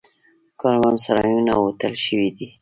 [0.61, 2.47] کاروانسرایونه هوټل شوي دي.